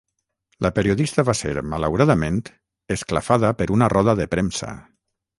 La 0.65 0.69
periodista 0.77 1.23
va 1.25 1.35
ser, 1.39 1.51
malauradament, 1.73 2.39
esclafada 2.95 3.51
per 3.59 3.67
una 3.75 3.91
roda 3.95 4.17
de 4.21 4.27
premsa. 4.33 4.71